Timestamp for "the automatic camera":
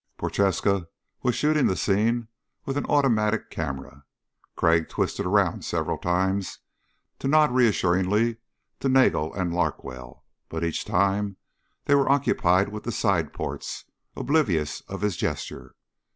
2.75-4.03